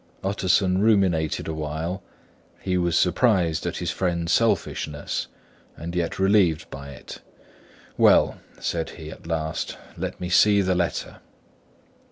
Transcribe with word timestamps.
Utterson 0.23 0.81
ruminated 0.81 1.47
awhile; 1.47 2.01
he 2.59 2.75
was 2.75 2.97
surprised 2.97 3.67
at 3.67 3.77
his 3.77 3.91
friend's 3.91 4.31
selfishness, 4.31 5.27
and 5.77 5.93
yet 5.95 6.17
relieved 6.17 6.67
by 6.71 6.89
it. 6.89 7.21
"Well," 7.99 8.39
said 8.59 8.89
he, 8.97 9.11
at 9.11 9.27
last, 9.27 9.77
"let 9.95 10.19
me 10.19 10.27
see 10.27 10.61
the 10.63 10.73
letter." 10.73 11.17